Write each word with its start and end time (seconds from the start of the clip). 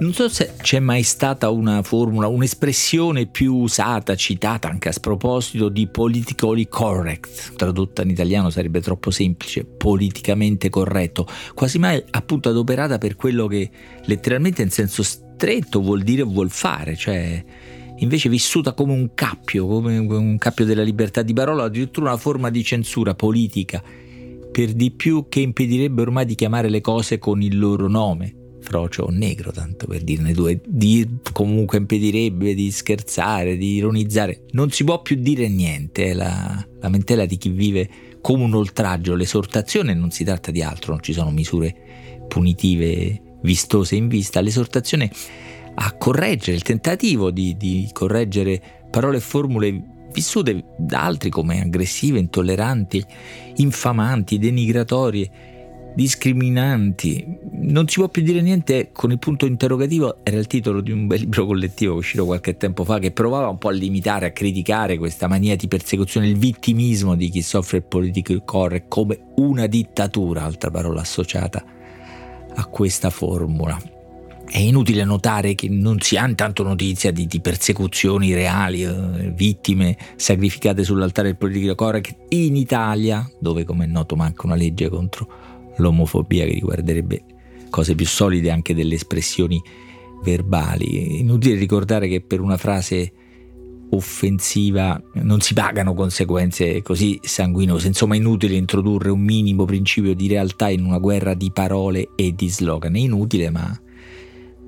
Non 0.00 0.12
so 0.12 0.28
se 0.28 0.52
c'è 0.62 0.78
mai 0.78 1.02
stata 1.02 1.50
una 1.50 1.82
formula, 1.82 2.28
un'espressione 2.28 3.26
più 3.26 3.56
usata, 3.56 4.14
citata 4.14 4.68
anche 4.68 4.90
a 4.90 4.92
sproposito 4.92 5.68
di 5.68 5.88
politically 5.88 6.68
correct, 6.68 7.54
tradotta 7.56 8.02
in 8.02 8.10
italiano 8.10 8.48
sarebbe 8.48 8.80
troppo 8.80 9.10
semplice, 9.10 9.64
politicamente 9.64 10.70
corretto, 10.70 11.26
quasi 11.52 11.80
mai 11.80 12.00
appunto 12.10 12.48
adoperata 12.48 12.96
per 12.98 13.16
quello 13.16 13.48
che 13.48 13.68
letteralmente 14.04 14.62
in 14.62 14.70
senso 14.70 15.02
stretto 15.02 15.80
vuol 15.80 16.02
dire 16.02 16.22
o 16.22 16.26
vuol 16.26 16.50
fare, 16.50 16.94
cioè 16.94 17.44
invece 17.96 18.28
vissuta 18.28 18.74
come 18.74 18.92
un 18.92 19.14
cappio, 19.14 19.66
come 19.66 19.98
un 19.98 20.38
cappio 20.38 20.64
della 20.64 20.84
libertà 20.84 21.22
di 21.22 21.32
parola, 21.32 21.64
addirittura 21.64 22.10
una 22.10 22.18
forma 22.18 22.50
di 22.50 22.62
censura 22.62 23.16
politica, 23.16 23.82
per 24.52 24.74
di 24.74 24.92
più 24.92 25.26
che 25.28 25.40
impedirebbe 25.40 26.02
ormai 26.02 26.24
di 26.24 26.36
chiamare 26.36 26.68
le 26.68 26.80
cose 26.80 27.18
con 27.18 27.42
il 27.42 27.58
loro 27.58 27.88
nome 27.88 28.34
frocio 28.60 29.04
o 29.04 29.10
negro, 29.10 29.50
tanto 29.52 29.86
per 29.86 30.02
dirne 30.02 30.32
due, 30.32 30.60
di, 30.64 31.06
comunque 31.32 31.78
impedirebbe 31.78 32.54
di 32.54 32.70
scherzare, 32.70 33.56
di 33.56 33.74
ironizzare. 33.74 34.42
Non 34.52 34.70
si 34.70 34.84
può 34.84 35.00
più 35.00 35.16
dire 35.16 35.48
niente, 35.48 36.06
è 36.06 36.12
la 36.14 36.66
lamentela 36.80 37.26
di 37.26 37.36
chi 37.36 37.48
vive 37.50 37.88
come 38.20 38.44
un 38.44 38.54
oltraggio, 38.54 39.14
l'esortazione 39.14 39.94
non 39.94 40.10
si 40.10 40.24
tratta 40.24 40.50
di 40.50 40.62
altro, 40.62 40.92
non 40.92 41.02
ci 41.02 41.12
sono 41.12 41.30
misure 41.30 41.74
punitive 42.28 43.22
vistose 43.42 43.96
in 43.96 44.08
vista, 44.08 44.40
l'esortazione 44.40 45.10
a 45.74 45.92
correggere, 45.96 46.56
il 46.56 46.62
tentativo 46.62 47.30
di, 47.30 47.56
di 47.56 47.88
correggere 47.92 48.60
parole 48.90 49.18
e 49.18 49.20
formule 49.20 49.82
vissute 50.12 50.64
da 50.76 51.04
altri 51.04 51.30
come 51.30 51.60
aggressive, 51.60 52.18
intolleranti, 52.18 53.04
infamanti, 53.56 54.38
denigratorie 54.38 55.30
discriminanti. 55.94 57.26
Non 57.52 57.88
si 57.88 57.98
può 57.98 58.08
più 58.08 58.22
dire 58.22 58.40
niente 58.40 58.90
con 58.92 59.10
il 59.10 59.18
punto 59.18 59.46
interrogativo, 59.46 60.18
era 60.22 60.36
il 60.36 60.46
titolo 60.46 60.80
di 60.80 60.92
un 60.92 61.06
bel 61.06 61.20
libro 61.20 61.46
collettivo 61.46 61.94
uscito 61.94 62.24
qualche 62.24 62.56
tempo 62.56 62.84
fa 62.84 62.98
che 62.98 63.10
provava 63.10 63.48
un 63.48 63.58
po' 63.58 63.68
a 63.68 63.72
limitare, 63.72 64.26
a 64.26 64.30
criticare 64.30 64.98
questa 64.98 65.26
mania 65.26 65.56
di 65.56 65.68
persecuzione, 65.68 66.28
il 66.28 66.38
vittimismo 66.38 67.14
di 67.14 67.28
chi 67.28 67.42
soffre 67.42 67.78
il 67.78 67.84
political 67.84 68.44
correct 68.44 68.88
come 68.88 69.18
una 69.36 69.66
dittatura, 69.66 70.44
altra 70.44 70.70
parola 70.70 71.00
associata 71.00 71.64
a 72.54 72.64
questa 72.66 73.10
formula. 73.10 73.78
È 74.50 74.58
inutile 74.58 75.04
notare 75.04 75.54
che 75.54 75.68
non 75.68 76.00
si 76.00 76.16
ha 76.16 76.26
intanto 76.26 76.62
notizia 76.62 77.12
di, 77.12 77.26
di 77.26 77.40
persecuzioni 77.40 78.32
reali, 78.32 78.82
eh, 78.82 79.30
vittime 79.34 79.94
sacrificate 80.16 80.84
sull'altare 80.84 81.28
del 81.28 81.36
political 81.36 81.74
correct 81.74 82.16
in 82.30 82.56
Italia, 82.56 83.30
dove 83.38 83.64
come 83.64 83.84
è 83.84 83.88
noto 83.88 84.16
manca 84.16 84.46
una 84.46 84.54
legge 84.54 84.88
contro 84.88 85.48
l'omofobia 85.78 86.44
che 86.44 86.52
riguarderebbe 86.52 87.24
cose 87.70 87.94
più 87.94 88.06
solide 88.06 88.50
anche 88.50 88.74
delle 88.74 88.94
espressioni 88.94 89.60
verbali. 90.22 91.18
Inutile 91.20 91.56
ricordare 91.56 92.08
che 92.08 92.20
per 92.20 92.40
una 92.40 92.56
frase 92.56 93.12
offensiva 93.90 95.00
non 95.14 95.40
si 95.40 95.54
pagano 95.54 95.94
conseguenze 95.94 96.82
così 96.82 97.18
sanguinose, 97.22 97.86
insomma 97.86 98.14
è 98.14 98.18
inutile 98.18 98.54
introdurre 98.54 99.10
un 99.10 99.20
minimo 99.20 99.64
principio 99.64 100.14
di 100.14 100.28
realtà 100.28 100.68
in 100.68 100.84
una 100.84 100.98
guerra 100.98 101.34
di 101.34 101.50
parole 101.50 102.10
e 102.14 102.34
di 102.34 102.48
slogan, 102.48 102.94
è 102.94 102.98
inutile 102.98 103.50
ma 103.50 103.80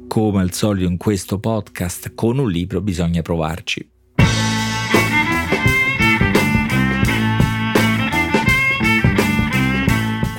come 0.08 0.40
al 0.40 0.52
solito 0.52 0.88
in 0.88 0.96
questo 0.96 1.38
podcast 1.38 2.14
con 2.14 2.38
un 2.38 2.50
libro 2.50 2.80
bisogna 2.80 3.22
provarci. 3.22 3.88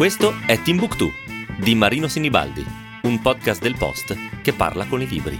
Questo 0.01 0.33
è 0.47 0.59
Timbuktu 0.59 1.11
di 1.59 1.75
Marino 1.75 2.07
Sinibaldi, 2.07 2.65
un 3.03 3.21
podcast 3.21 3.61
del 3.61 3.75
Post 3.77 4.17
che 4.41 4.51
parla 4.51 4.87
con 4.87 4.99
i 4.99 5.07
libri. 5.07 5.37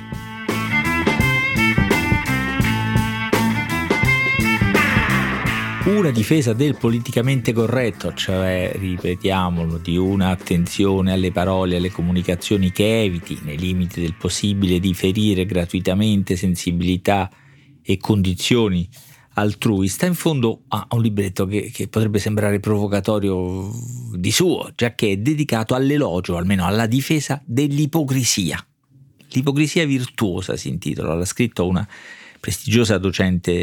Una 5.85 6.11
difesa 6.11 6.53
del 6.53 6.77
politicamente 6.77 7.53
corretto, 7.53 8.13
cioè, 8.13 8.73
ripetiamolo, 8.75 9.79
di 9.79 9.97
un'attenzione 9.97 11.11
alle 11.11 11.31
parole 11.31 11.77
alle 11.77 11.89
comunicazioni 11.89 12.71
che 12.71 13.01
eviti, 13.01 13.39
nei 13.41 13.57
limiti 13.57 13.99
del 13.99 14.13
possibile, 14.13 14.79
di 14.79 14.93
ferire 14.93 15.47
gratuitamente 15.47 16.35
sensibilità 16.35 17.31
e 17.81 17.97
condizioni 17.97 18.87
altrui 19.33 19.87
sta 19.87 20.05
in 20.05 20.15
fondo 20.15 20.63
a 20.69 20.87
un 20.91 21.01
libretto 21.01 21.45
che, 21.45 21.71
che, 21.73 21.87
potrebbe 21.87 22.19
sembrare 22.19 22.59
provocatorio 22.59 23.71
di 24.13 24.31
suo, 24.31 24.71
già 24.75 24.93
che 24.93 25.11
è 25.11 25.17
dedicato 25.17 25.73
all'elogio, 25.73 26.37
almeno 26.37 26.65
alla 26.65 26.87
difesa 26.87 27.41
dell'ipocrisia. 27.45 28.65
L'ipocrisia 29.29 29.85
virtuosa 29.85 30.57
si 30.57 30.67
intitola, 30.67 31.13
l'ha 31.13 31.25
scritto 31.25 31.65
una 31.67 31.87
prestigiosa 32.39 32.97
docente 32.97 33.53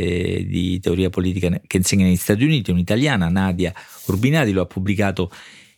di 0.47 0.79
teoria 0.81 1.11
politica 1.11 1.61
che 1.67 1.77
insegna 1.77 2.05
negli 2.05 2.17
Stati 2.17 2.45
Uniti, 2.45 2.71
un'italiana, 2.71 3.29
Nadia 3.29 3.75
Urbinati, 4.07 4.53
lo 4.53 4.63
ha 4.63 4.67
pubblicato 4.67 5.31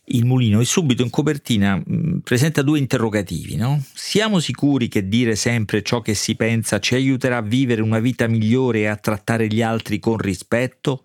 il 0.05 0.25
mulino 0.25 0.59
e 0.59 0.65
subito 0.65 1.03
in 1.03 1.09
copertina 1.09 1.75
mh, 1.75 1.83
mm, 1.93 2.17
presenta 2.19 2.61
due 2.61 2.79
interrogativi. 2.79 3.55
No? 3.55 3.81
Siamo 3.93 4.39
sicuri 4.39 4.87
che 4.87 5.07
dire 5.07 5.35
sempre 5.35 5.83
ciò 5.83 6.01
che 6.01 6.13
si 6.13 6.35
pensa 6.35 6.79
ci 6.79 6.95
aiuterà 6.95 7.37
a 7.37 7.41
vivere 7.41 7.81
una 7.81 7.99
vita 7.99 8.27
migliore 8.27 8.79
e 8.79 8.87
a 8.87 8.95
trattare 8.95 9.47
gli 9.47 9.61
altri 9.61 9.99
con 9.99 10.17
rispetto? 10.17 11.03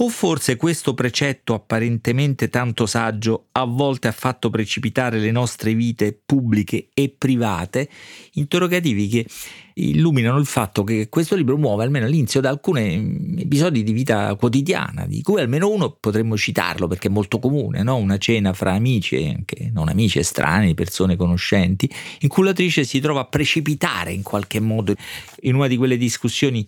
O 0.00 0.08
forse 0.10 0.54
questo 0.54 0.94
precetto 0.94 1.54
apparentemente 1.54 2.48
tanto 2.48 2.86
saggio 2.86 3.46
a 3.50 3.64
volte 3.64 4.06
ha 4.06 4.12
fatto 4.12 4.48
precipitare 4.48 5.18
le 5.18 5.32
nostre 5.32 5.74
vite 5.74 6.16
pubbliche 6.24 6.90
e 6.94 7.12
private? 7.18 7.88
Interrogativi 8.34 9.08
che 9.08 9.26
illuminano 9.74 10.38
il 10.38 10.46
fatto 10.46 10.84
che 10.84 11.08
questo 11.08 11.34
libro 11.34 11.56
muove 11.56 11.82
almeno 11.82 12.06
all'inizio 12.06 12.40
da 12.40 12.48
alcuni 12.48 13.34
episodi 13.38 13.82
di 13.82 13.90
vita 13.90 14.32
quotidiana, 14.36 15.04
di 15.04 15.20
cui 15.20 15.40
almeno 15.40 15.68
uno 15.68 15.90
potremmo 15.98 16.36
citarlo 16.36 16.86
perché 16.86 17.08
è 17.08 17.10
molto 17.10 17.40
comune, 17.40 17.82
no? 17.82 17.96
una 17.96 18.18
cena 18.18 18.52
fra 18.52 18.74
amici 18.74 19.16
e 19.16 19.30
anche 19.30 19.68
non 19.72 19.88
amici, 19.88 20.20
estranei, 20.20 20.74
persone 20.74 21.16
conoscenti, 21.16 21.90
in 22.20 22.28
cui 22.28 22.44
l'autrice 22.44 22.84
si 22.84 23.00
trova 23.00 23.22
a 23.22 23.26
precipitare 23.26 24.12
in 24.12 24.22
qualche 24.22 24.60
modo 24.60 24.94
in 25.40 25.56
una 25.56 25.66
di 25.66 25.76
quelle 25.76 25.96
discussioni 25.96 26.64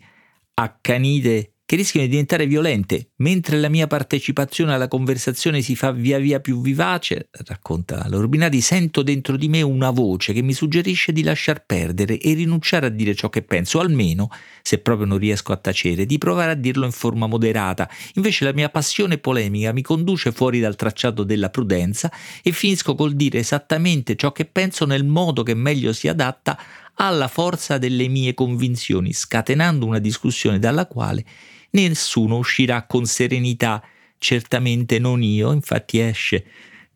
accanite 0.55 1.53
che 1.71 1.77
rischiano 1.77 2.05
di 2.05 2.11
diventare 2.11 2.49
violente, 2.49 3.11
mentre 3.19 3.57
la 3.57 3.69
mia 3.69 3.87
partecipazione 3.87 4.75
alla 4.75 4.89
conversazione 4.89 5.63
si 5.63 5.77
fa 5.77 5.93
via 5.93 6.19
via 6.19 6.41
più 6.41 6.61
vivace, 6.61 7.29
racconta 7.45 8.09
Lorbinati, 8.09 8.61
sento 8.61 9.05
dentro 9.05 9.37
di 9.37 9.49
me 9.49 9.63
una 9.63 9.91
voce 9.91 10.33
che 10.33 10.43
mi 10.43 10.53
suggerisce 10.53 11.13
di 11.13 11.23
lasciar 11.23 11.65
perdere 11.65 12.19
e 12.19 12.35
rinunciare 12.35 12.87
a 12.87 12.89
dire 12.89 13.15
ciò 13.15 13.29
che 13.29 13.43
penso, 13.43 13.79
almeno, 13.79 14.31
se 14.63 14.79
proprio 14.79 15.07
non 15.07 15.19
riesco 15.19 15.53
a 15.53 15.59
tacere, 15.59 16.07
di 16.07 16.19
provare 16.19 16.51
a 16.51 16.55
dirlo 16.55 16.87
in 16.87 16.91
forma 16.91 17.29
moderata. 17.29 17.89
Invece 18.15 18.47
la 18.47 18.53
mia 18.53 18.69
passione 18.69 19.19
polemica 19.19 19.73
mi 19.73 19.83
conduce 19.83 20.33
fuori 20.33 20.59
dal 20.59 20.75
tracciato 20.75 21.23
della 21.23 21.51
prudenza 21.51 22.11
e 22.43 22.51
finisco 22.51 22.97
col 22.97 23.15
dire 23.15 23.39
esattamente 23.39 24.17
ciò 24.17 24.33
che 24.33 24.45
penso 24.45 24.87
nel 24.87 25.05
modo 25.05 25.45
che 25.45 25.55
meglio 25.55 25.93
si 25.93 26.09
adatta 26.09 26.59
alla 26.95 27.29
forza 27.29 27.79
delle 27.79 28.09
mie 28.09 28.35
convinzioni, 28.35 29.13
scatenando 29.13 29.87
una 29.87 30.01
discussione 30.01 30.59
dalla 30.59 30.87
quale 30.87 31.25
nessuno 31.71 32.37
uscirà 32.37 32.85
con 32.87 33.07
serenità, 33.07 33.83
certamente 34.19 34.99
non 34.99 35.23
io, 35.23 35.53
infatti 35.53 35.99
esce 35.99 36.45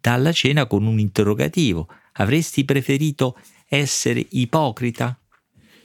dalla 0.01 0.33
cena 0.33 0.67
con 0.67 0.85
un 0.85 0.99
interrogativo. 0.99 1.89
Avresti 2.15 2.65
preferito 2.65 3.39
essere 3.67 4.25
ipocrita? 4.31 5.19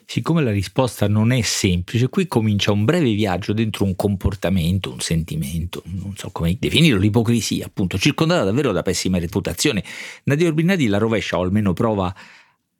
Siccome 0.05 0.41
la 0.41 0.51
risposta 0.51 1.07
non 1.07 1.31
è 1.31 1.41
semplice, 1.41 2.09
qui 2.09 2.27
comincia 2.27 2.71
un 2.71 2.83
breve 2.83 3.13
viaggio 3.13 3.53
dentro 3.53 3.85
un 3.85 3.95
comportamento, 3.95 4.91
un 4.91 4.99
sentimento, 5.01 5.83
non 5.85 6.15
so 6.17 6.31
come 6.31 6.57
definirlo, 6.59 6.99
l'ipocrisia, 6.99 7.67
appunto, 7.67 7.97
circondata 7.99 8.43
davvero 8.43 8.71
da 8.71 8.81
pessima 8.81 9.19
reputazione. 9.19 9.83
Nadia 10.23 10.47
Urbinati 10.47 10.87
la 10.87 10.97
rovescia, 10.97 11.37
o 11.37 11.43
almeno 11.43 11.73
prova 11.73 12.07
a, 12.07 12.15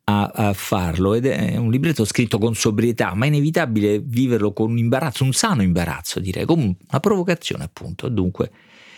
a, 0.10 0.54
farlo 0.54 1.14
ed 1.14 1.26
è 1.26 1.58
un 1.58 1.70
libretto 1.70 2.04
scritto 2.04 2.38
con 2.38 2.56
sobrietà, 2.56 3.14
ma 3.14 3.26
è 3.26 3.28
inevitabile 3.28 4.00
viverlo 4.00 4.52
con 4.54 4.72
un 4.72 4.78
imbarazzo, 4.78 5.24
un 5.24 5.34
sano 5.34 5.62
imbarazzo 5.62 6.20
direi, 6.20 6.46
come 6.46 6.76
una 6.90 7.00
provocazione 7.00 7.64
appunto. 7.64 8.10
Dunque, 8.10 8.52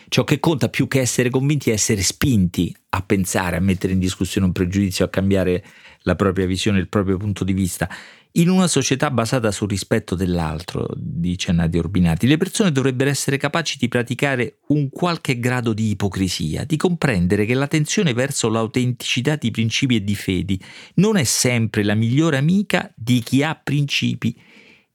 ciò 0.07 0.23
che 0.23 0.39
conta 0.39 0.69
più 0.69 0.87
che 0.87 0.99
essere 0.99 1.29
convinti 1.29 1.69
è 1.69 1.73
essere 1.73 2.01
spinti 2.01 2.75
a 2.89 3.01
pensare, 3.01 3.57
a 3.57 3.61
mettere 3.61 3.93
in 3.93 3.99
discussione 3.99 4.47
un 4.47 4.53
pregiudizio, 4.53 5.05
a 5.05 5.09
cambiare 5.09 5.63
la 6.03 6.15
propria 6.15 6.45
visione, 6.45 6.79
il 6.79 6.87
proprio 6.87 7.17
punto 7.17 7.43
di 7.43 7.53
vista. 7.53 7.89
In 8.35 8.47
una 8.47 8.67
società 8.67 9.11
basata 9.11 9.51
sul 9.51 9.67
rispetto 9.67 10.15
dell'altro, 10.15 10.87
dice 10.95 11.51
Nadia 11.51 11.81
Urbinati, 11.81 12.27
le 12.27 12.37
persone 12.37 12.71
dovrebbero 12.71 13.09
essere 13.09 13.35
capaci 13.35 13.77
di 13.77 13.89
praticare 13.89 14.59
un 14.67 14.89
qualche 14.89 15.37
grado 15.37 15.73
di 15.73 15.89
ipocrisia, 15.89 16.63
di 16.63 16.77
comprendere 16.77 17.45
che 17.45 17.53
l'attenzione 17.53 18.13
verso 18.13 18.47
l'autenticità 18.47 19.35
di 19.35 19.51
principi 19.51 19.97
e 19.97 20.03
di 20.05 20.15
fedi 20.15 20.57
non 20.95 21.17
è 21.17 21.25
sempre 21.25 21.83
la 21.83 21.93
migliore 21.93 22.37
amica 22.37 22.89
di 22.95 23.19
chi 23.19 23.43
ha 23.43 23.53
principi 23.61 24.33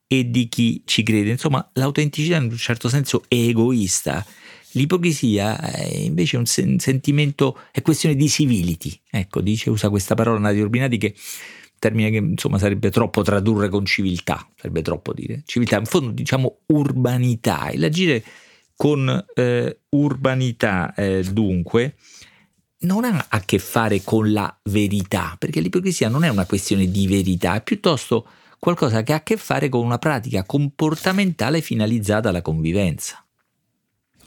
e 0.07 0.31
di 0.31 0.49
chi 0.49 0.81
ci 0.83 1.03
crede. 1.03 1.29
Insomma, 1.29 1.69
l'autenticità 1.73 2.37
in 2.37 2.45
un 2.49 2.57
certo 2.57 2.89
senso 2.89 3.23
è 3.27 3.35
egoista. 3.35 4.25
L'ipocrisia 4.71 5.59
è 5.59 5.95
invece 5.95 6.37
un 6.37 6.47
sentimento, 6.47 7.59
è 7.71 7.83
questione 7.83 8.15
di 8.15 8.27
civility. 8.27 8.99
Ecco, 9.11 9.41
dice, 9.41 9.69
usa 9.69 9.89
questa 9.89 10.15
parola 10.15 10.39
Nadia 10.39 10.63
Urbinati 10.63 10.97
che 10.97 11.13
termine 11.79 12.09
che 12.11 12.17
insomma 12.17 12.57
sarebbe 12.57 12.89
troppo 12.89 13.21
tradurre 13.21 13.69
con 13.69 13.85
civiltà, 13.85 14.47
sarebbe 14.55 14.81
troppo 14.81 15.13
dire. 15.13 15.43
Civiltà, 15.45 15.77
in 15.77 15.85
fondo 15.85 16.11
diciamo 16.11 16.59
urbanità, 16.67 17.69
e 17.69 17.77
l'agire 17.77 18.23
con 18.75 19.25
eh, 19.33 19.79
urbanità 19.89 20.93
eh, 20.93 21.23
dunque 21.23 21.95
non 22.79 23.05
ha 23.05 23.25
a 23.29 23.39
che 23.41 23.57
fare 23.57 24.01
con 24.03 24.31
la 24.31 24.55
verità, 24.63 25.35
perché 25.37 25.59
l'ipocrisia 25.59 26.09
non 26.09 26.23
è 26.23 26.29
una 26.29 26.45
questione 26.45 26.89
di 26.89 27.07
verità, 27.07 27.55
è 27.55 27.63
piuttosto 27.63 28.27
qualcosa 28.59 29.01
che 29.03 29.13
ha 29.13 29.17
a 29.17 29.23
che 29.23 29.37
fare 29.37 29.69
con 29.69 29.83
una 29.83 29.97
pratica 29.97 30.43
comportamentale 30.43 31.61
finalizzata 31.61 32.29
alla 32.29 32.41
convivenza. 32.41 33.26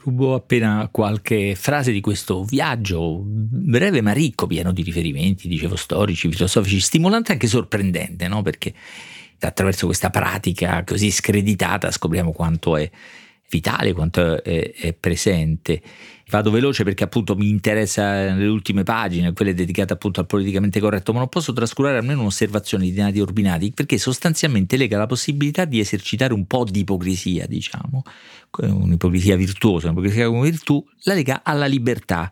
Rubo 0.03 0.33
appena 0.33 0.89
qualche 0.91 1.53
frase 1.53 1.91
di 1.91 2.01
questo 2.01 2.43
viaggio 2.43 3.21
breve 3.23 4.01
ma 4.01 4.11
ricco, 4.13 4.47
pieno 4.47 4.71
di 4.71 4.81
riferimenti, 4.81 5.47
dicevo 5.47 5.75
storici, 5.75 6.31
filosofici, 6.31 6.79
stimolante 6.79 7.29
e 7.29 7.33
anche 7.33 7.45
sorprendente, 7.45 8.27
no? 8.27 8.41
perché 8.41 8.73
attraverso 9.39 9.85
questa 9.85 10.09
pratica 10.09 10.83
così 10.83 11.11
screditata 11.11 11.91
scopriamo 11.91 12.31
quanto 12.31 12.77
è 12.77 12.89
vitale, 13.47 13.93
quanto 13.93 14.43
è, 14.43 14.71
è 14.73 14.93
presente. 14.93 15.79
Vado 16.31 16.49
veloce 16.49 16.85
perché 16.85 17.03
appunto 17.03 17.35
mi 17.35 17.49
interessa 17.49 18.31
nelle 18.31 18.47
ultime 18.47 18.83
pagine, 18.83 19.33
quelle 19.33 19.53
dedicate 19.53 19.91
appunto 19.91 20.21
al 20.21 20.27
politicamente 20.27 20.79
corretto, 20.79 21.11
ma 21.11 21.19
non 21.19 21.27
posso 21.27 21.51
trascurare 21.51 21.97
almeno 21.97 22.21
un'osservazione 22.21 22.85
di 22.85 22.93
Nadia 22.93 23.21
Urbinati 23.21 23.73
perché 23.73 23.97
sostanzialmente 23.97 24.77
lega 24.77 24.97
la 24.97 25.07
possibilità 25.07 25.65
di 25.65 25.81
esercitare 25.81 26.33
un 26.33 26.47
po' 26.47 26.63
di 26.63 26.79
ipocrisia, 26.79 27.45
diciamo, 27.47 28.03
un'ipocrisia 28.61 29.35
virtuosa, 29.35 29.87
un'ipocrisia 29.87 30.27
come 30.27 30.49
virtù, 30.49 30.81
la 31.03 31.15
lega 31.15 31.41
alla 31.43 31.65
libertà 31.65 32.31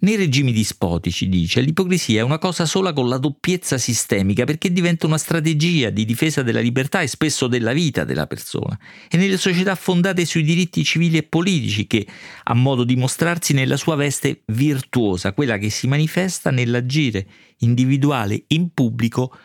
nei 0.00 0.14
regimi 0.14 0.52
dispotici, 0.52 1.28
dice, 1.28 1.60
l'ipocrisia 1.60 2.20
è 2.20 2.22
una 2.22 2.38
cosa 2.38 2.66
sola 2.66 2.92
con 2.92 3.08
la 3.08 3.18
doppiezza 3.18 3.78
sistemica 3.78 4.44
perché 4.44 4.72
diventa 4.72 5.06
una 5.06 5.18
strategia 5.18 5.90
di 5.90 6.04
difesa 6.04 6.42
della 6.42 6.60
libertà 6.60 7.00
e 7.00 7.08
spesso 7.08 7.48
della 7.48 7.72
vita 7.72 8.04
della 8.04 8.26
persona. 8.26 8.78
E 9.10 9.16
nelle 9.16 9.36
società 9.36 9.74
fondate 9.74 10.24
sui 10.24 10.42
diritti 10.42 10.84
civili 10.84 11.16
e 11.16 11.24
politici 11.24 11.86
che 11.86 12.06
ha 12.44 12.54
modo 12.54 12.84
di 12.84 12.94
mostrarsi 12.94 13.52
nella 13.54 13.76
sua 13.76 13.96
veste 13.96 14.42
virtuosa, 14.46 15.32
quella 15.32 15.58
che 15.58 15.70
si 15.70 15.88
manifesta 15.88 16.50
nell'agire 16.50 17.26
individuale 17.58 18.44
in 18.48 18.72
pubblico 18.72 19.36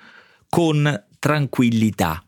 con 0.50 1.04
tranquillità. 1.18 2.24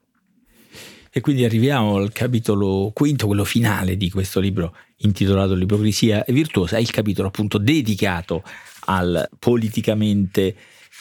E 1.17 1.21
quindi 1.21 1.45
arriviamo 1.45 1.95
al 1.95 2.11
capitolo 2.11 2.91
quinto, 2.93 3.25
quello 3.25 3.45
finale 3.45 3.95
di 3.95 4.09
questo 4.09 4.41
libro 4.41 4.75
intitolato 4.97 5.53
L'ipocrisia 5.53 6.25
virtuosa, 6.27 6.75
è 6.75 6.81
il 6.81 6.91
capitolo 6.91 7.29
appunto 7.29 7.57
dedicato 7.57 8.43
al 8.87 9.29
politicamente 9.39 10.53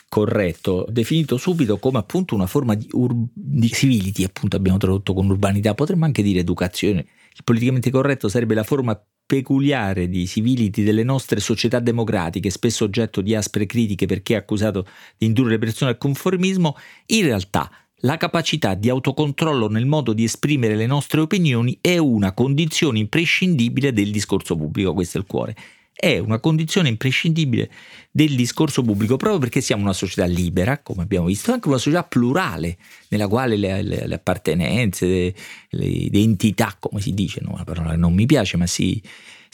corretto, 0.09 0.87
definito 0.89 1.37
subito 1.37 1.79
come 1.79 1.99
appunto 1.99 2.37
una 2.37 2.47
forma 2.47 2.77
di, 2.77 2.87
ur- 2.93 3.27
di 3.33 3.69
civility, 3.73 4.23
appunto 4.23 4.55
abbiamo 4.55 4.79
tradotto 4.79 5.15
con 5.15 5.29
urbanità, 5.29 5.75
potremmo 5.75 6.05
anche 6.05 6.23
dire 6.23 6.39
educazione. 6.39 7.07
Il 7.35 7.43
politicamente 7.43 7.91
corretto 7.91 8.29
sarebbe 8.29 8.55
la 8.55 8.63
forma 8.63 8.97
peculiare 9.27 10.09
di 10.09 10.29
civility 10.29 10.85
delle 10.85 11.03
nostre 11.03 11.41
società 11.41 11.81
democratiche, 11.81 12.51
spesso 12.51 12.85
oggetto 12.85 13.21
di 13.21 13.35
aspre 13.35 13.67
critiche 13.67 14.07
perché 14.07 14.37
accusato 14.37 14.87
di 15.19 15.27
indurre 15.27 15.51
le 15.51 15.59
persone 15.59 15.91
al 15.91 15.99
conformismo, 15.99 16.77
in 17.07 17.25
realtà 17.25 17.69
la 18.05 18.17
capacità 18.17 18.75
di 18.75 18.89
autocontrollo 18.89 19.69
nel 19.69 19.87
modo 19.87 20.13
di 20.13 20.25
esprimere 20.25 20.77
le 20.77 20.87
nostre 20.87 21.21
opinioni 21.21 21.79
è 21.81 21.97
una 21.97 22.33
condizione 22.33 22.99
imprescindibile 22.99 23.93
del 23.93 24.11
discorso 24.11 24.57
pubblico, 24.57 24.95
questo 24.95 25.19
è 25.19 25.21
il 25.21 25.27
cuore. 25.27 25.57
È 25.97 26.19
una 26.19 26.41
condizione 26.41 26.89
imprescindibile 26.89 27.71
del 28.11 28.35
discorso 28.35 28.83
pubblico 28.83 29.17
proprio 29.17 29.39
perché 29.39 29.61
siamo 29.61 29.83
una 29.83 29.93
società 29.93 30.27
libera, 30.27 30.79
come 30.79 31.03
abbiamo 31.03 31.27
visto, 31.27 31.53
anche 31.53 31.69
una 31.69 31.79
società 31.79 32.03
plurale, 32.03 32.77
nella 33.09 33.29
quale 33.29 33.57
le, 33.57 33.83
le, 33.83 34.07
le 34.07 34.15
appartenenze, 34.15 35.07
le, 35.07 35.35
le, 35.71 35.87
identità, 35.87 36.77
come 36.79 37.01
si 37.01 37.15
dice, 37.15 37.41
no? 37.43 37.53
una 37.53 37.65
parola 37.65 37.93
che 37.93 37.97
non 37.97 38.13
mi 38.13 38.27
piace, 38.27 38.57
ma 38.57 38.67
si, 38.67 39.01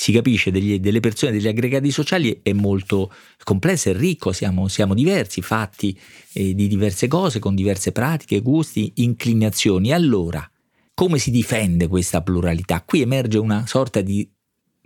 si 0.01 0.13
capisce 0.13 0.51
degli, 0.51 0.81
delle 0.81 1.01
persone, 1.01 1.31
degli 1.31 1.47
aggregati 1.47 1.91
sociali 1.91 2.41
è 2.43 2.55
molto 2.55 3.13
complesso 3.45 3.91
e 3.91 3.93
ricco, 3.93 4.33
siamo, 4.33 4.67
siamo 4.67 4.95
diversi, 4.95 5.43
fatti 5.43 5.95
eh, 6.33 6.55
di 6.55 6.69
diverse 6.69 7.07
cose, 7.07 7.39
con 7.39 7.55
diverse 7.55 7.93
pratiche, 7.93 8.41
gusti, 8.41 8.93
inclinazioni. 8.95 9.93
Allora, 9.93 10.51
come 10.95 11.19
si 11.19 11.31
difende 11.31 11.87
questa 11.87 12.23
pluralità? 12.23 12.83
Qui 12.83 13.03
emerge 13.03 13.37
una 13.37 13.67
sorta 13.67 14.01
di, 14.01 14.27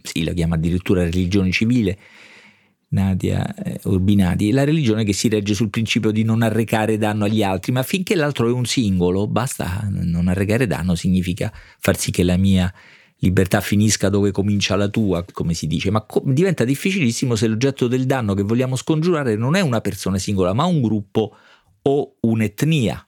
si 0.02 0.24
la 0.24 0.32
chiama 0.32 0.56
addirittura 0.56 1.04
religione 1.04 1.52
civile, 1.52 1.96
Nadia 2.88 3.54
eh, 3.54 3.78
Urbinati, 3.84 4.50
la 4.50 4.64
religione 4.64 5.04
che 5.04 5.12
si 5.12 5.28
regge 5.28 5.54
sul 5.54 5.70
principio 5.70 6.10
di 6.10 6.24
non 6.24 6.42
arrecare 6.42 6.98
danno 6.98 7.26
agli 7.26 7.44
altri, 7.44 7.70
ma 7.70 7.84
finché 7.84 8.16
l'altro 8.16 8.48
è 8.48 8.52
un 8.52 8.64
singolo, 8.64 9.28
basta 9.28 9.88
non 9.92 10.26
arrecare 10.26 10.66
danno, 10.66 10.96
significa 10.96 11.52
far 11.78 11.96
sì 11.96 12.10
che 12.10 12.24
la 12.24 12.36
mia 12.36 12.74
libertà 13.24 13.60
finisca 13.60 14.08
dove 14.08 14.30
comincia 14.30 14.76
la 14.76 14.88
tua, 14.88 15.24
come 15.32 15.54
si 15.54 15.66
dice, 15.66 15.90
ma 15.90 16.02
co- 16.02 16.22
diventa 16.24 16.64
difficilissimo 16.64 17.34
se 17.34 17.48
l'oggetto 17.48 17.88
del 17.88 18.04
danno 18.04 18.34
che 18.34 18.42
vogliamo 18.42 18.76
scongiurare 18.76 19.34
non 19.34 19.56
è 19.56 19.60
una 19.60 19.80
persona 19.80 20.18
singola, 20.18 20.52
ma 20.52 20.64
un 20.64 20.80
gruppo 20.82 21.34
o 21.82 22.16
un'etnia. 22.20 23.06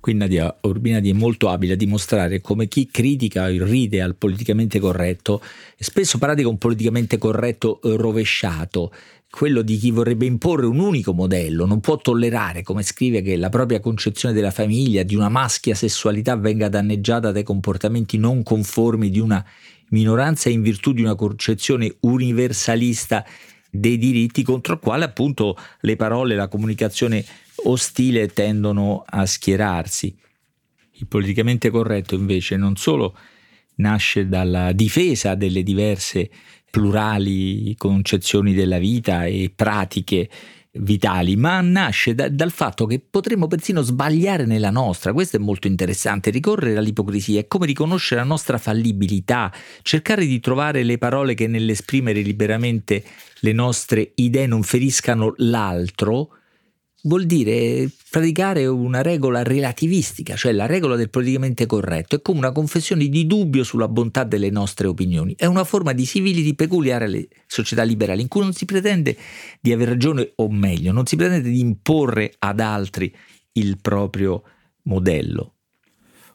Qui 0.00 0.14
Nadia 0.14 0.56
Urbinati 0.60 1.10
è 1.10 1.12
molto 1.12 1.48
abile 1.48 1.72
a 1.72 1.76
dimostrare 1.76 2.40
come 2.40 2.68
chi 2.68 2.86
critica 2.86 3.44
o 3.44 3.48
irride 3.48 4.00
al 4.00 4.14
politicamente 4.14 4.78
corretto 4.78 5.42
spesso 5.76 6.18
pratica 6.18 6.48
un 6.48 6.56
politicamente 6.56 7.18
corretto 7.18 7.80
rovesciato 7.82 8.92
quello 9.30 9.62
di 9.62 9.76
chi 9.76 9.90
vorrebbe 9.90 10.24
imporre 10.24 10.66
un 10.66 10.78
unico 10.78 11.12
modello, 11.12 11.66
non 11.66 11.80
può 11.80 11.96
tollerare, 11.96 12.62
come 12.62 12.82
scrive, 12.82 13.20
che 13.22 13.36
la 13.36 13.50
propria 13.50 13.80
concezione 13.80 14.34
della 14.34 14.50
famiglia, 14.50 15.02
di 15.02 15.14
una 15.14 15.28
maschia 15.28 15.74
sessualità 15.74 16.36
venga 16.36 16.68
danneggiata 16.68 17.30
dai 17.30 17.42
comportamenti 17.42 18.16
non 18.16 18.42
conformi 18.42 19.10
di 19.10 19.20
una 19.20 19.44
minoranza 19.90 20.48
in 20.48 20.62
virtù 20.62 20.92
di 20.92 21.02
una 21.02 21.14
concezione 21.14 21.96
universalista 22.00 23.24
dei 23.70 23.98
diritti 23.98 24.42
contro 24.42 24.74
il 24.74 24.80
quale 24.80 25.04
appunto 25.04 25.56
le 25.80 25.96
parole, 25.96 26.34
la 26.34 26.48
comunicazione 26.48 27.24
ostile 27.64 28.28
tendono 28.28 29.04
a 29.06 29.26
schierarsi. 29.26 30.16
Il 30.92 31.06
politicamente 31.06 31.70
corretto 31.70 32.14
invece 32.14 32.56
non 32.56 32.76
solo 32.76 33.16
nasce 33.76 34.26
dalla 34.26 34.72
difesa 34.72 35.34
delle 35.34 35.62
diverse 35.62 36.30
plurali 36.70 37.74
concezioni 37.76 38.54
della 38.54 38.78
vita 38.78 39.24
e 39.24 39.52
pratiche 39.54 40.28
vitali, 40.72 41.36
ma 41.36 41.60
nasce 41.60 42.14
da, 42.14 42.28
dal 42.28 42.50
fatto 42.50 42.86
che 42.86 43.00
potremmo 43.00 43.46
persino 43.46 43.82
sbagliare 43.82 44.44
nella 44.44 44.70
nostra. 44.70 45.12
Questo 45.12 45.36
è 45.36 45.40
molto 45.40 45.66
interessante. 45.66 46.30
Ricorrere 46.30 46.78
all'ipocrisia 46.78 47.40
è 47.40 47.46
come 47.46 47.66
riconoscere 47.66 48.20
la 48.20 48.26
nostra 48.26 48.58
fallibilità, 48.58 49.52
cercare 49.82 50.26
di 50.26 50.40
trovare 50.40 50.82
le 50.82 50.98
parole 50.98 51.34
che 51.34 51.46
nell'esprimere 51.46 52.20
liberamente 52.20 53.02
le 53.40 53.52
nostre 53.52 54.12
idee 54.16 54.46
non 54.46 54.62
feriscano 54.62 55.34
l'altro 55.38 56.37
vuol 57.02 57.26
dire 57.26 57.90
praticare 58.10 58.66
una 58.66 59.02
regola 59.02 59.42
relativistica, 59.42 60.34
cioè 60.36 60.52
la 60.52 60.66
regola 60.66 60.96
del 60.96 61.10
politicamente 61.10 61.66
corretto, 61.66 62.16
è 62.16 62.22
come 62.22 62.38
una 62.38 62.52
confessione 62.52 63.08
di 63.08 63.26
dubbio 63.26 63.62
sulla 63.64 63.88
bontà 63.88 64.24
delle 64.24 64.50
nostre 64.50 64.86
opinioni, 64.86 65.34
è 65.36 65.46
una 65.46 65.64
forma 65.64 65.92
di 65.92 66.04
civility 66.04 66.54
peculiare 66.54 67.04
alle 67.04 67.28
società 67.46 67.82
liberali 67.82 68.22
in 68.22 68.28
cui 68.28 68.40
non 68.40 68.52
si 68.52 68.64
pretende 68.64 69.16
di 69.60 69.72
aver 69.72 69.88
ragione 69.88 70.32
o 70.36 70.48
meglio, 70.50 70.92
non 70.92 71.06
si 71.06 71.16
pretende 71.16 71.50
di 71.50 71.60
imporre 71.60 72.34
ad 72.38 72.60
altri 72.60 73.14
il 73.52 73.78
proprio 73.80 74.42
modello. 74.84 75.57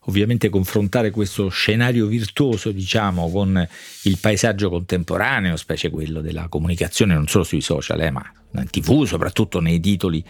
Ovviamente 0.05 0.49
confrontare 0.49 1.11
questo 1.11 1.49
scenario 1.49 2.07
virtuoso, 2.07 2.71
diciamo, 2.71 3.29
con 3.31 3.67
il 4.03 4.17
paesaggio 4.19 4.69
contemporaneo, 4.69 5.55
specie 5.55 5.89
quello 5.89 6.21
della 6.21 6.47
comunicazione 6.49 7.13
non 7.13 7.27
solo 7.27 7.43
sui 7.43 7.61
social, 7.61 8.01
eh, 8.01 8.11
ma 8.11 8.23
in 8.55 8.69
tv, 8.69 9.05
soprattutto 9.05 9.59
nei 9.59 9.79
titoli 9.79 10.23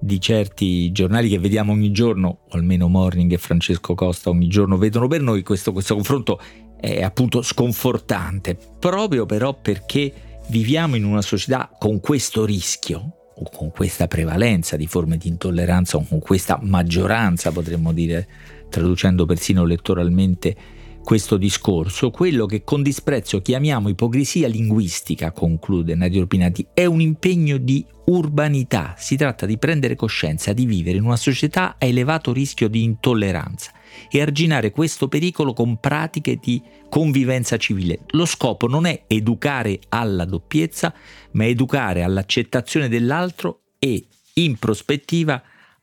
di 0.00 0.20
certi 0.20 0.90
giornali 0.90 1.28
che 1.28 1.38
vediamo 1.38 1.72
ogni 1.72 1.92
giorno, 1.92 2.40
o 2.48 2.56
almeno 2.56 2.88
Morning 2.88 3.30
e 3.32 3.38
Francesco 3.38 3.94
Costa 3.94 4.30
ogni 4.30 4.48
giorno 4.48 4.76
vedono 4.76 5.06
per 5.06 5.20
noi, 5.20 5.42
questo, 5.42 5.72
questo 5.72 5.94
confronto 5.94 6.40
è 6.80 7.02
appunto 7.02 7.42
sconfortante, 7.42 8.56
proprio 8.78 9.26
però 9.26 9.54
perché 9.60 10.40
viviamo 10.48 10.96
in 10.96 11.04
una 11.04 11.22
società 11.22 11.70
con 11.78 12.00
questo 12.00 12.44
rischio 12.44 13.21
o 13.42 13.50
con 13.50 13.70
questa 13.70 14.06
prevalenza 14.06 14.76
di 14.76 14.86
forme 14.86 15.16
di 15.16 15.28
intolleranza 15.28 15.96
o 15.96 16.06
con 16.08 16.20
questa 16.20 16.58
maggioranza, 16.62 17.50
potremmo 17.50 17.92
dire, 17.92 18.28
traducendo 18.70 19.26
persino 19.26 19.64
lettoralmente 19.64 20.56
questo 21.02 21.36
discorso, 21.36 22.10
quello 22.10 22.46
che 22.46 22.62
con 22.62 22.82
disprezzo 22.82 23.42
chiamiamo 23.42 23.88
ipocrisia 23.88 24.46
linguistica, 24.46 25.32
conclude 25.32 25.96
Nadia 25.96 26.20
Urpinati, 26.20 26.64
è 26.72 26.84
un 26.84 27.00
impegno 27.00 27.56
di 27.56 27.84
urbanità. 28.06 28.94
Si 28.96 29.16
tratta 29.16 29.44
di 29.44 29.58
prendere 29.58 29.96
coscienza 29.96 30.52
di 30.52 30.64
vivere 30.64 30.98
in 30.98 31.04
una 31.04 31.16
società 31.16 31.74
a 31.78 31.86
elevato 31.86 32.32
rischio 32.32 32.68
di 32.68 32.84
intolleranza 32.84 33.72
e 34.10 34.20
arginare 34.20 34.70
questo 34.70 35.08
pericolo 35.08 35.52
con 35.52 35.78
pratiche 35.78 36.38
di 36.40 36.62
convivenza 36.88 37.56
civile. 37.56 38.00
Lo 38.10 38.26
scopo 38.26 38.66
non 38.66 38.86
è 38.86 39.04
educare 39.06 39.78
alla 39.88 40.24
doppiezza, 40.24 40.92
ma 41.32 41.46
educare 41.46 42.02
all'accettazione 42.02 42.88
dell'altro 42.88 43.60
e, 43.78 44.06
in 44.34 44.58
prospettiva, 44.58 45.42